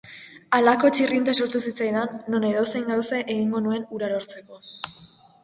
Halako 0.59 0.89
txirrinta 0.95 1.35
sortu 1.45 1.61
zitzaidan, 1.71 2.15
non 2.35 2.47
edozein 2.49 2.87
gauza 2.93 3.21
egingo 3.35 3.63
nuen 3.69 3.87
hura 3.93 4.11
lortzeko. 4.17 4.61